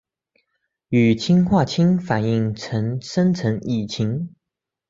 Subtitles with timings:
[0.89, 4.29] 与氰化氢反应生成乙腈。